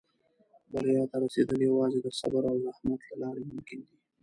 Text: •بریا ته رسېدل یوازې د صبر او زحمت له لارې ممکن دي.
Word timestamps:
•بریا 0.71 1.03
ته 1.09 1.15
رسېدل 1.23 1.59
یوازې 1.69 1.99
د 2.01 2.07
صبر 2.19 2.43
او 2.51 2.57
زحمت 2.65 3.01
له 3.09 3.15
لارې 3.21 3.43
ممکن 3.51 3.79
دي. 3.87 3.95